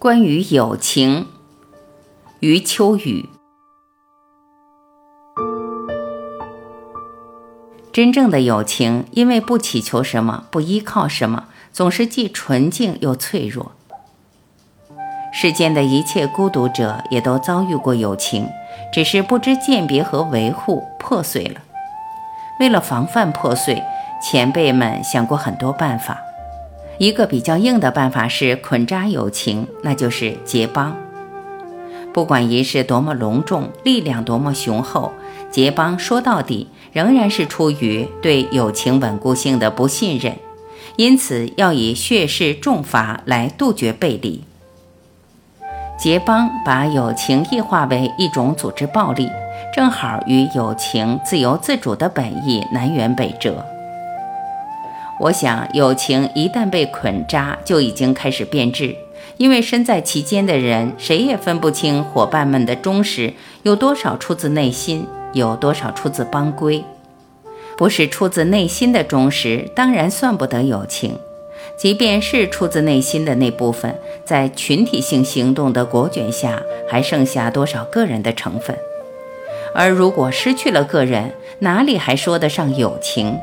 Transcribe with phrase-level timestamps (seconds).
[0.00, 1.26] 关于友情，
[2.38, 3.28] 余秋雨。
[7.92, 13.72] 真正的友情，因为不祈求什么，不依靠什么，总是既纯净又脆弱。
[15.34, 18.48] 世间的一切孤独者，也都遭遇过友情，
[18.90, 21.60] 只是不知鉴别和维护，破碎了。
[22.58, 23.82] 为了防范破碎，
[24.22, 26.22] 前辈们想过很多办法。
[27.00, 30.94] 一个比较硬的办法是捆扎友情，那就是结帮。
[32.12, 35.10] 不管仪式多么隆重，力量多么雄厚，
[35.50, 40.36] 结帮说到底仍然是出于对友情稳固性的不信任，
[40.96, 44.44] 因此要以血誓重罚来杜绝背离。
[45.98, 49.26] 结帮把友情异化为一种组织暴力，
[49.74, 53.64] 正好与友情自由自主的本意南辕北辙。
[55.20, 58.96] 我想，友情一旦被捆扎，就已经开始变质，
[59.36, 66.82] 因为身在其间的人，谁也分不清伙伴们的忠实有多少出自内心，有多少出自帮规。
[67.76, 71.10] 不是出自内心的忠实，当然算不得友情；
[71.76, 78.74] 即便是出自内心的那部分，在群体性行动的裹卷下，还剩下多少个人的成分？
[79.74, 83.38] 而如果失去了个人，哪里还说得上友情？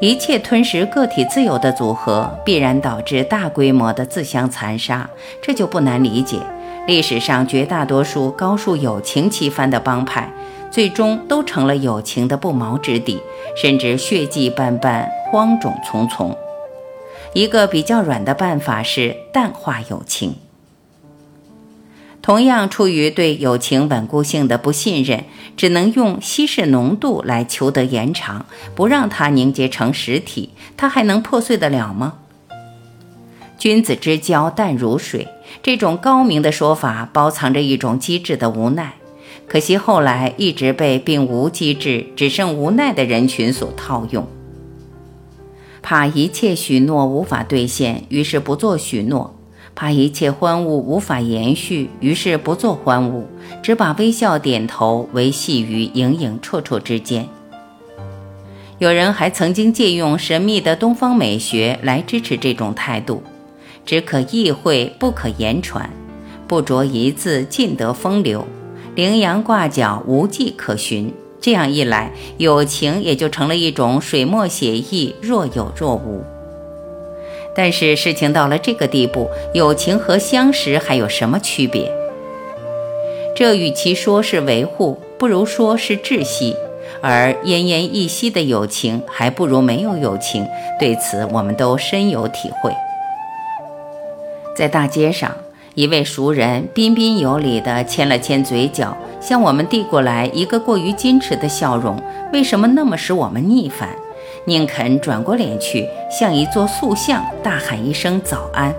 [0.00, 5.08] 一切吞噬个体自由的组合，必然导致大规模的自相残杀，
[5.40, 6.38] 这就不难理解。
[6.86, 10.30] 历史上绝大多数高树友情旗帆的帮派，
[10.70, 13.18] 最终都成了友情的不毛之地，
[13.56, 16.36] 甚至血迹斑斑、荒冢丛丛。
[17.32, 20.36] 一个比较软的办法是淡化友情。
[22.24, 25.24] 同样，出于对友情稳固性的不信任，
[25.58, 32.14] 只能用稀释浓度来求得延长，不让它凝结成实体，它还能破碎得了吗？
[33.58, 35.28] 君子之交淡如水，
[35.62, 38.94] 这种高明的说法包藏着一种机智的无奈，
[39.46, 44.26] 可惜后来一直被并无机智、只剩无奈的人群所套用。
[45.82, 49.38] 怕一切许诺无法兑现，于是不做许诺。
[49.74, 53.26] 怕一切欢物无法延续，于是不做欢物，
[53.62, 57.28] 只把微笑点头维系于影影绰绰之间。
[58.78, 63.22] 有人还曾经借用神秘的东方美学来支持这种态度：
[63.84, 65.88] 只可意会，不可言传；
[66.46, 68.44] 不着一字，尽得风流；
[68.94, 71.12] 羚羊挂角，无迹可寻。
[71.40, 76.24] 这样一来，友情也就成了一种水墨写意，若有若无。
[77.54, 81.90] 但是事情到了这个地步，友情和相识还有什么区别？
[83.36, 86.56] 这与其说是维护，不如说是窒息。
[87.00, 90.46] 而奄奄一息的友情，还不如没有友情。
[90.80, 92.72] 对此，我们都深有体会。
[94.56, 95.36] 在大街上，
[95.74, 102.00] 一位熟人彬彬有礼地牵了牵嘴角，向我们递过来一个过于矜持的笑容，
[102.32, 103.90] 为什么那么使我们逆反？
[104.46, 108.74] 宁肯转过脸去，像一座塑像，大喊一声早安。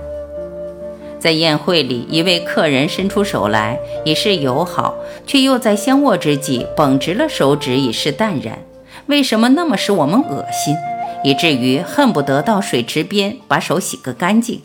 [1.20, 4.96] 在宴会里，一位客人伸出手来，以示友好，
[5.26, 8.60] 却又在相握之际绷直了手指，以示淡然。
[9.08, 10.76] 为什么那么使我们恶心，
[11.24, 14.62] 以至于恨不得到水池边把手洗个干净？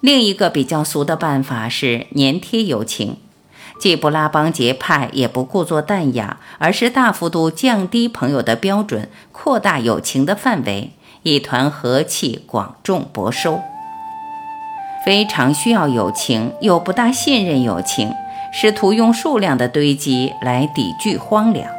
[0.00, 3.16] 另一个比较俗的办法是粘贴友情。
[3.78, 10.90] 既不拉帮结派，也不故作淡雅，而是大幅度降低朋友的标准，扩大友情的范围，
[11.22, 13.60] 一团和气，广种博收。
[15.06, 18.12] 非常需要友情，又不大信任友情，
[18.52, 21.70] 试图用数量的堆积来抵拒荒凉。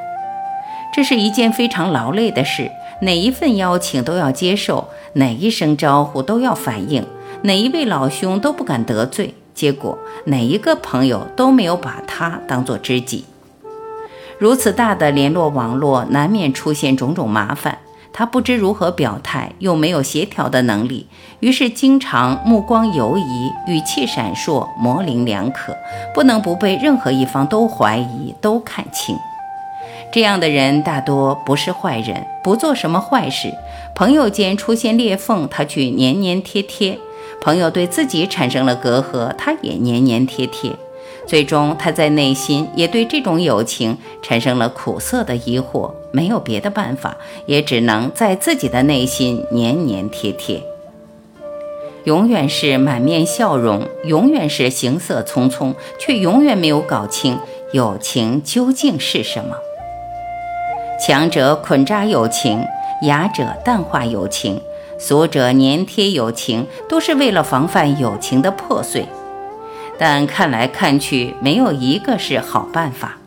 [0.93, 2.71] 这是一件非常劳累的事，
[3.01, 7.05] 哪一份邀请都要接受，哪一声招呼都要反应，
[7.43, 9.35] 哪一位老兄都不敢得罪。
[9.59, 9.97] 结果，
[10.27, 13.25] 哪一个朋友都没有把他当做知己。
[14.37, 17.79] 如此大的联络网络，难免出现种种麻烦。
[18.13, 21.07] 他不知如何表态，又没有协调的能力，
[21.41, 25.75] 于是经常目光游移，语气闪烁，模棱两可，
[26.13, 29.17] 不能不被任何一方都怀疑、都看清。
[30.13, 33.53] 这样的人大多不是坏人，不做什么坏事。
[33.93, 36.97] 朋友间出现裂缝，他却黏黏贴贴。
[37.41, 40.71] 朋友对自己产生了隔阂，他也黏黏贴贴，
[41.25, 50.61] 最终他在内心也对这种友情产生了苦涩的疑惑，没有别的办法，也只能在自己的内心黏黏贴贴。
[52.05, 57.37] 永远是满面笑容，永远是行色匆匆，却永远没有搞清
[57.71, 59.55] 友情究竟是什么。
[60.99, 62.65] 强者捆扎友情，
[63.03, 64.61] 雅者淡化友情。
[64.99, 69.07] 俗者粘贴友情，都是为了防范友情的破碎。
[69.97, 73.17] 但看来看去，没有一个是好办法。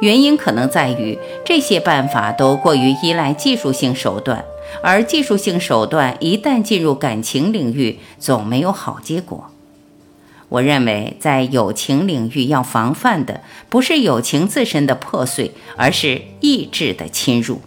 [0.00, 4.44] 原因可能在于这些办法都过于依赖技术性手段，
[4.80, 9.50] 而技术性手段一旦进入感情领域，总没有好结果。
[10.50, 17.60] 我认为，在友情领域要防范的不是友情自身的破碎，而是意志的侵入。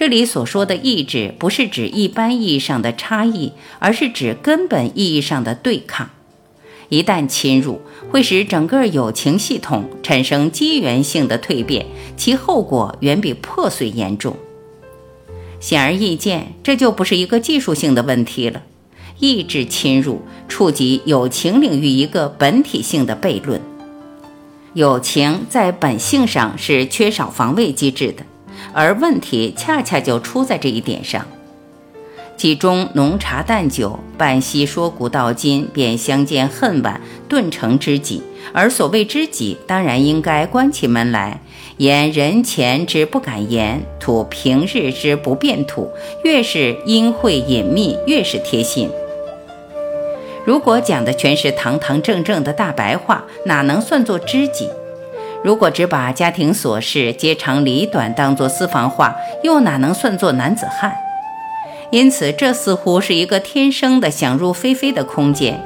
[0.00, 6.08] 这里所说的意志，不是指一般意义上的差异，而是指根本意义上的对抗。
[6.88, 11.84] 一旦侵入，会使整个友情系统产生机缘性的蜕变，
[12.16, 14.34] 其后果远比破碎严重。
[15.60, 18.62] 显而易见，这就不是一个技术性的问题了。
[19.18, 23.60] 意志侵入，触及友情领域一个本体性的悖论。
[24.72, 28.24] 友情在本性上是缺少防卫机制的，
[28.72, 31.26] 而问题恰恰就出在这一点上。
[32.36, 38.22] 其中浓茶淡酒，半夕说古道今，便相见恨晚，顿成知己。
[38.54, 41.42] 而所谓知己，当然应该关起门来，
[41.76, 45.90] 言人前之不敢言，吐平日之不便吐。
[46.24, 48.88] 越是阴晦隐秘，越是贴心。
[50.46, 54.66] 如果讲的全是堂堂正正的大白话，哪能算作知己？
[55.42, 60.92] 如果只把家庭琐事、家长里短当作私房话，又哪能算作男子汉？
[61.90, 65.58] 因此，这似乎是一个天生的想入非非的空间。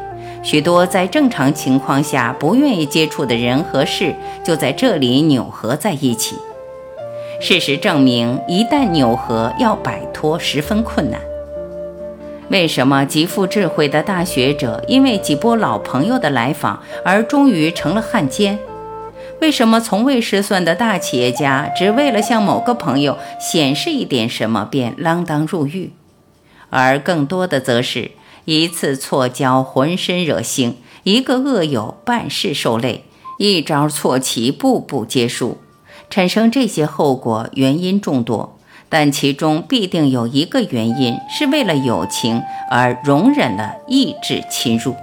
[0.42, 6.36] 许多在正常情况下不愿意接触的人和事，就在这里扭合在一起。
[7.40, 11.20] 事实证明，一旦扭合，要摆脱十分困难。
[12.48, 18.58] 为什么极富智慧的大学者，因为几波老朋友的来访而终于成了汉奸？
[19.44, 25.92] 为什么从未失算的大企业家，只为了向某个朋友显示一点什么，便锒铛入狱？
[26.70, 28.12] 而更多的则是
[28.46, 33.02] 一次错交，浑身惹腥；一个恶友，办事受累；
[33.38, 35.58] 一招错棋，步步皆输。
[36.08, 38.58] 产生这些后果，原因众多，
[38.88, 44.96] 但其中必定有一个原因是为了友情而容忍了意志侵入。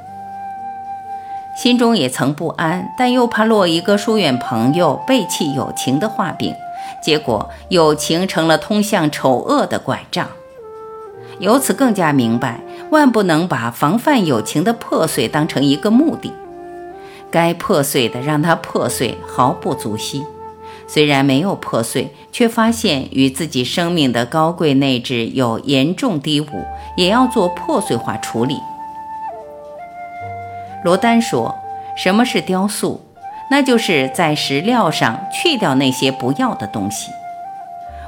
[1.62, 6.56] 心中也曾不安，但又怕落一个疏远朋友、背弃友情的画饼，
[7.04, 10.28] 结果友情成了通向丑恶的拐杖。
[11.38, 16.34] 由此更加明白，万不能把防范友情的破碎当成一个目的。
[17.30, 20.24] 该破碎的让它破碎，毫不足惜。
[20.88, 26.48] 虽然没有破碎，却发现与自己生命的高贵内质有严重低误，
[26.98, 28.56] 也要做破碎化处理。
[30.84, 31.56] 罗丹说
[31.96, 33.02] ：“什么是雕塑？
[33.50, 37.12] 那就是在石料上去掉那些不要的东西。”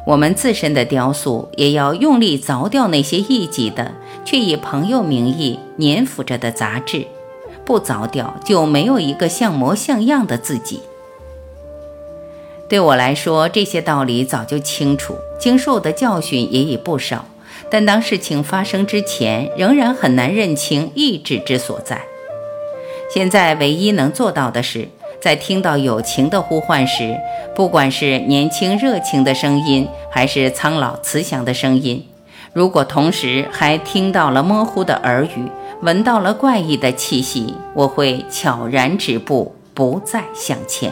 [0.05, 3.91] 我们自身的雕塑也要用力凿掉那些异己的，
[4.25, 7.07] 却以朋友名义粘附着的杂质，
[7.63, 10.81] 不凿掉就没有一个像模像样的自己。
[12.67, 17.25] 对我来说，这些道理早就清楚，经受的教训也已不少，
[17.69, 22.01] 但当事情发生之前，仍然很难认清意志之所在。
[23.13, 24.87] 现在唯一能做到的是。
[25.21, 27.15] 在听到友情的呼唤时，
[27.55, 32.05] 不管是年轻热情的声音，还是苍老慈祥的声音，
[32.53, 35.47] 如果同时还听到了模糊的耳语，
[35.81, 40.91] 闻到了怪异的气息，我会悄然止步，不再向前。